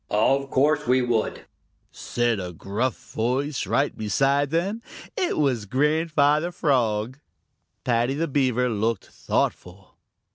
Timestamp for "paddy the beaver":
7.83-8.67